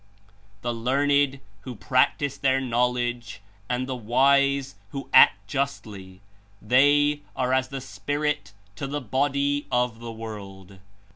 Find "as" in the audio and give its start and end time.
7.53-7.67